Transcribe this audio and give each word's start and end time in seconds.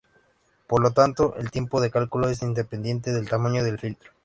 Por 0.65 0.81
lo 0.81 0.93
tanto, 0.93 1.35
el 1.35 1.51
tiempo 1.51 1.79
de 1.79 1.91
cálculo 1.91 2.27
es 2.27 2.41
independiente 2.41 3.11
del 3.13 3.29
tamaño 3.29 3.63
del 3.63 3.77
filtro. 3.77 4.11